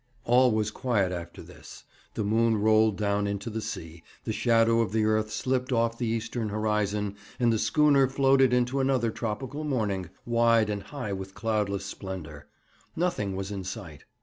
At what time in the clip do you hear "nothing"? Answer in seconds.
12.95-13.35